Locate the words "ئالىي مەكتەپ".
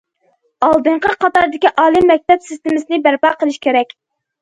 1.83-2.49